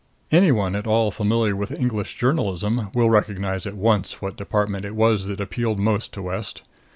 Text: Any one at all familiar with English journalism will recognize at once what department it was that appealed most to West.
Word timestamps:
Any 0.31 0.51
one 0.51 0.75
at 0.75 0.87
all 0.87 1.11
familiar 1.11 1.55
with 1.55 1.69
English 1.71 2.15
journalism 2.15 2.89
will 2.95 3.11
recognize 3.11 3.67
at 3.67 3.75
once 3.77 4.19
what 4.19 4.35
department 4.35 4.83
it 4.83 4.95
was 4.95 5.27
that 5.27 5.39
appealed 5.39 5.77
most 5.77 6.11
to 6.13 6.23
West. 6.23 6.63